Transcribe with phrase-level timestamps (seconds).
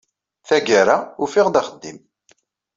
[0.47, 1.97] Tagara, ufiɣ-d axeddim.